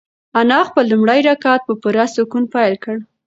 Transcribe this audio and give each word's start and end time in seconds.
انا 0.39 0.59
خپل 0.69 0.83
لومړی 0.91 1.19
رکعت 1.29 1.61
په 1.67 1.73
پوره 1.81 2.05
سکون 2.15 2.43
پیل 2.53 2.73
کړ. 2.83 2.95